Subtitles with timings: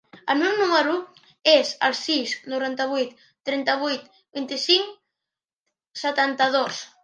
[0.33, 0.95] El meu número
[1.51, 3.13] es el sis, noranta-vuit,
[3.53, 4.93] trenta-vuit, vint-i-cinc,
[6.07, 6.85] setanta-dos.